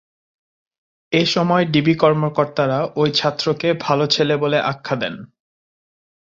এ 1.11 1.21
সময় 1.25 1.63
ডিবি 1.65 1.95
কর্মকর্তারা 1.95 2.79
ওই 2.95 3.09
ছাত্রকে 3.11 3.69
‘ভালো 3.81 4.05
ছেলে’ 4.07 4.35
বলে 4.37 4.57
আখ্যা 4.71 4.95
দেন। 4.95 5.15